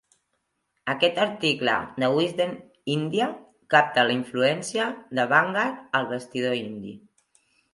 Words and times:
Aquest 0.93 1.19
article 1.25 1.75
de 2.03 2.09
Wisden 2.15 2.55
India 2.95 3.27
capta 3.75 4.07
la 4.09 4.17
influència 4.19 4.89
de 5.21 5.27
Bangar 5.35 5.67
al 6.01 6.09
vestidor 6.17 6.59
indi. 6.63 6.97